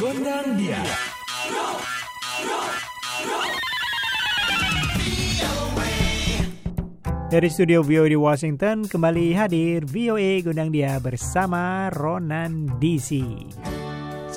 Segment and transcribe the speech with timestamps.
[0.00, 0.80] Gondang dia.
[7.28, 13.20] Dari studio VOA di Washington kembali hadir VOA Gondang Dia bersama Ronan DC.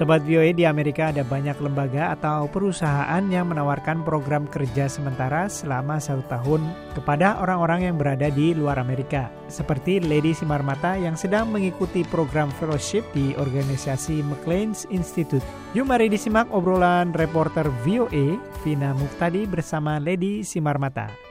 [0.01, 6.01] Sobat VOA di Amerika ada banyak lembaga atau perusahaan yang menawarkan program kerja sementara selama
[6.01, 6.65] satu tahun
[6.97, 9.29] kepada orang-orang yang berada di luar Amerika.
[9.45, 15.45] Seperti Lady Simarmata yang sedang mengikuti program fellowship di organisasi McLean's Institute.
[15.77, 21.30] Yuk mari disimak obrolan reporter VOA Vina Muktadi bersama Lady Simarmata.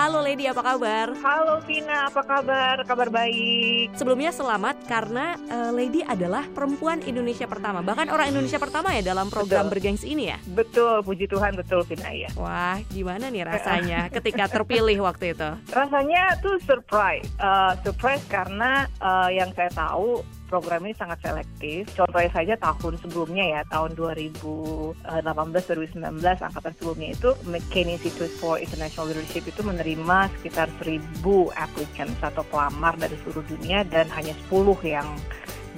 [0.00, 1.12] Halo Lady, apa kabar?
[1.20, 2.80] Halo Vina, apa kabar?
[2.88, 3.92] Kabar baik.
[3.92, 9.28] Sebelumnya selamat karena uh, Lady adalah perempuan Indonesia pertama, bahkan orang Indonesia pertama ya dalam
[9.28, 9.76] program betul.
[9.76, 10.40] bergengsi ini ya.
[10.56, 12.32] Betul, puji Tuhan betul Vina ya.
[12.32, 15.50] Wah, gimana nih rasanya ketika terpilih waktu itu?
[15.68, 21.86] Rasanya tuh surprise, uh, surprise karena uh, yang saya tahu program ini sangat selektif.
[21.94, 26.02] Contohnya saja tahun sebelumnya ya, tahun 2018-2019,
[26.42, 31.22] angkatan sebelumnya itu McCain Institute for International Leadership itu menerima sekitar 1000
[31.54, 35.06] applicants atau pelamar dari seluruh dunia dan hanya 10 yang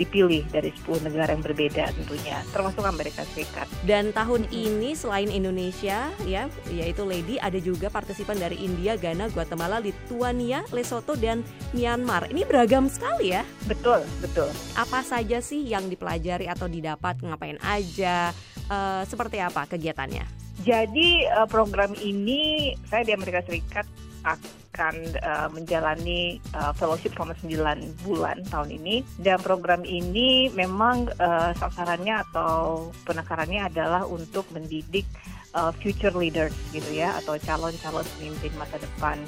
[0.00, 3.68] dipilih dari 10 negara yang berbeda tentunya, termasuk Amerika Serikat.
[3.84, 9.82] Dan tahun ini selain Indonesia ya, yaitu Lady ada juga partisipan dari India, Ghana, Guatemala,
[9.82, 11.44] Lithuania, Lesotho dan
[11.76, 12.28] Myanmar.
[12.32, 13.44] Ini beragam sekali ya.
[13.68, 14.48] Betul, betul.
[14.76, 18.32] Apa saja sih yang dipelajari atau didapat, ngapain aja?
[18.70, 20.24] Uh, seperti apa kegiatannya?
[20.62, 23.84] Jadi uh, program ini saya di Amerika Serikat
[24.24, 31.52] akan uh, menjalani uh, fellowship selama 9 bulan tahun ini dan program ini memang uh,
[31.58, 35.04] sasarannya atau penekarannya adalah untuk mendidik
[35.52, 39.20] uh, future leaders gitu ya atau calon-calon pemimpin masa depan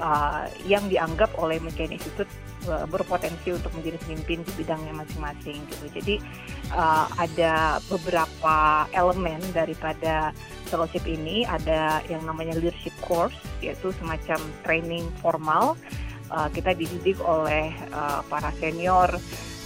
[0.00, 2.30] uh, yang dianggap oleh McCain Institute
[2.66, 5.86] berpotensi untuk menjadi pemimpin di bidangnya masing-masing gitu.
[5.86, 6.14] Jadi
[6.74, 8.56] uh, ada beberapa
[8.90, 10.34] elemen daripada
[10.66, 15.74] fellowship ini ada yang namanya leadership course yaitu semacam training formal
[16.30, 19.08] uh, kita dididik oleh uh, para senior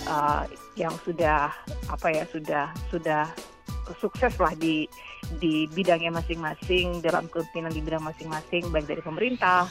[0.08, 0.44] uh,
[0.78, 1.52] yang sudah
[1.90, 3.28] apa ya sudah sudah
[3.98, 4.86] sukses lah di
[5.42, 9.66] di bidangnya masing-masing dalam kepemimpinan di bidang masing-masing baik dari pemerintah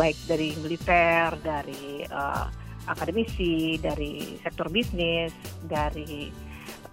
[0.00, 2.48] baik dari militer dari uh,
[2.88, 5.34] akademisi dari sektor bisnis
[5.64, 6.32] dari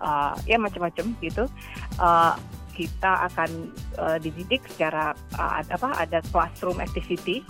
[0.01, 1.45] uh, ya macam-macam gitu.
[1.97, 2.35] Uh,
[2.77, 7.41] kita akan uh, dididik secara uh, apa ada classroom activity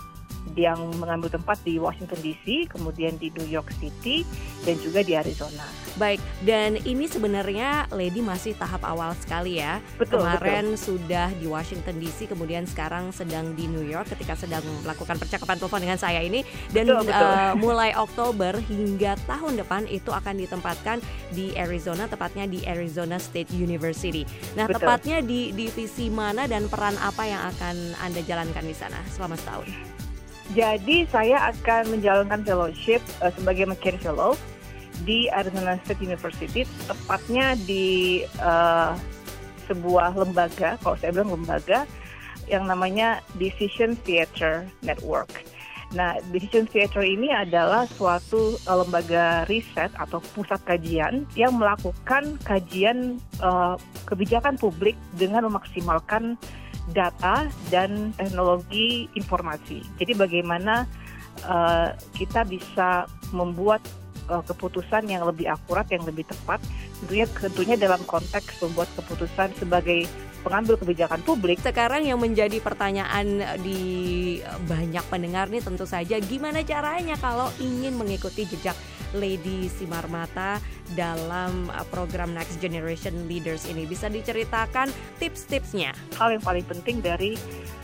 [0.54, 4.24] yang mengambil tempat di Washington DC, kemudian di New York City
[4.64, 5.64] dan juga di Arizona.
[5.98, 9.82] Baik, dan ini sebenarnya Lady masih tahap awal sekali ya.
[9.98, 10.94] Betul, Kemarin betul.
[10.94, 15.80] sudah di Washington DC, kemudian sekarang sedang di New York ketika sedang melakukan percakapan telepon
[15.82, 16.46] dengan saya ini.
[16.70, 17.26] Dan betul, betul.
[17.34, 21.02] Uh, mulai Oktober hingga tahun depan itu akan ditempatkan
[21.34, 24.22] di Arizona, tepatnya di Arizona State University.
[24.54, 24.86] Nah, betul.
[24.86, 29.98] tepatnya di divisi mana dan peran apa yang akan Anda jalankan di sana selama setahun?
[30.56, 34.32] Jadi saya akan menjalankan fellowship uh, sebagai McCain Fellow
[35.04, 38.96] di Arizona State University, tepatnya di uh,
[39.68, 41.84] sebuah lembaga, kalau saya bilang lembaga,
[42.48, 45.28] yang namanya Decision Theater Network.
[45.96, 53.20] Nah, Decision Theater ini adalah suatu uh, lembaga riset atau pusat kajian yang melakukan kajian
[53.40, 56.36] uh, kebijakan publik dengan memaksimalkan
[56.92, 59.84] data dan teknologi informasi.
[60.00, 60.88] Jadi bagaimana
[61.44, 63.84] uh, kita bisa membuat
[64.32, 66.60] uh, keputusan yang lebih akurat, yang lebih tepat,
[67.04, 70.08] tentunya tentunya dalam konteks membuat keputusan sebagai
[70.42, 71.58] pengambil kebijakan publik.
[71.60, 73.80] Sekarang yang menjadi pertanyaan di
[74.64, 78.78] banyak pendengar nih tentu saja gimana caranya kalau ingin mengikuti jejak
[79.16, 80.58] Lady Simarmata
[80.92, 83.84] dalam uh, program Next Generation Leaders ini.
[83.84, 84.90] Bisa diceritakan
[85.22, 85.92] tips-tipsnya?
[86.18, 87.36] Hal yang paling penting dari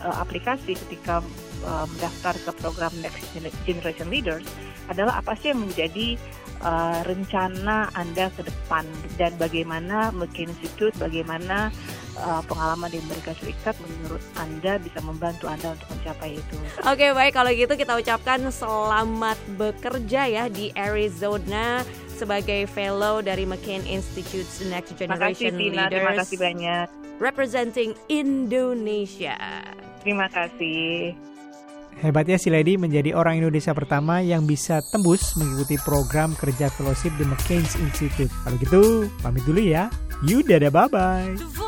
[0.02, 1.24] uh, aplikasi ketika
[1.64, 3.30] uh, mendaftar ke program Next
[3.64, 4.44] Generation Leaders
[4.88, 6.20] adalah apa sih yang menjadi
[6.60, 8.84] uh, rencana Anda ke depan
[9.16, 11.68] dan bagaimana McKinsey Institute, bagaimana
[12.18, 16.56] uh, pengalaman di Amerika Serikat menurut Anda bisa membantu Anda untuk mencapai itu.
[16.86, 21.82] Oke, baik kalau gitu kita ucapkan selamat bekerja ya di Arizona
[22.14, 25.74] sebagai fellow dari McCain Institute Next Generation Terima kasih, Tina.
[25.74, 25.90] Leaders.
[25.90, 26.86] Terima kasih banyak.
[27.18, 29.38] Representing Indonesia.
[30.02, 31.14] Terima kasih.
[31.94, 37.22] Hebatnya si Lady menjadi orang Indonesia pertama yang bisa tembus mengikuti program kerja fellowship di
[37.22, 38.30] McCain Institute.
[38.42, 38.82] Kalau gitu,
[39.22, 39.86] pamit dulu ya.
[40.26, 41.63] You dadah bye-bye.